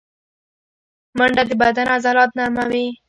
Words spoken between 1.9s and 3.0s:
عضلات نرموي